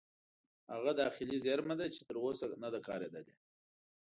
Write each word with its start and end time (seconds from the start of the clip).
هغه 0.73 0.91
داخلي 1.01 1.37
زیرمه 1.43 1.75
ده 1.79 1.85
چې 1.93 1.99
تر 2.07 2.15
اوسه 2.23 2.45
نه 2.63 2.69
ده 2.73 2.79
کارېدلې. 2.87 3.35